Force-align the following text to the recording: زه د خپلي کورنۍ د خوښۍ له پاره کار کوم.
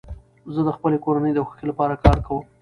زه 0.53 0.61
د 0.67 0.69
خپلي 0.77 0.97
کورنۍ 1.05 1.31
د 1.35 1.39
خوښۍ 1.47 1.65
له 1.67 1.75
پاره 1.79 1.95
کار 2.05 2.17
کوم. 2.25 2.43